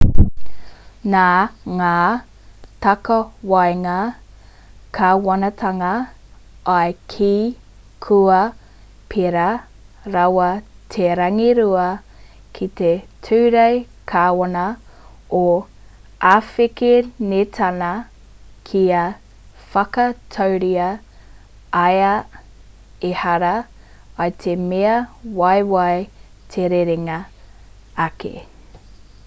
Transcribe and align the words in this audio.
nā 1.13 1.23
ngā 1.79 1.89
takawaenga 2.85 3.97
kāwanatanga 4.99 5.89
i 6.85 6.95
kī 7.13 7.29
kua 8.05 8.39
pērā 9.13 9.45
rawa 10.15 10.47
te 10.95 11.11
rangirua 11.19 11.85
ki 12.59 12.67
te 12.81 12.93
ture 13.27 13.67
kāwana 14.13 14.63
o 15.41 15.45
āwhekenetāna 16.31 17.91
kia 18.71 19.03
whakatauria 19.75 20.87
ai 21.85 21.95
ehara 23.13 23.53
i 24.31 24.35
te 24.45 24.57
mea 24.71 24.97
waiwai 25.43 25.95
te 26.55 26.67
rerenga 26.75 27.19
ake 28.09 28.35